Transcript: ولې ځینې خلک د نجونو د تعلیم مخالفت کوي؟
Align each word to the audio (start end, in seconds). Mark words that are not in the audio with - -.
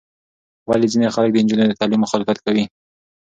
ولې 0.69 0.87
ځینې 0.93 1.07
خلک 1.15 1.29
د 1.33 1.37
نجونو 1.43 1.63
د 1.67 1.73
تعلیم 1.79 1.99
مخالفت 2.05 2.37
کوي؟ 2.45 2.63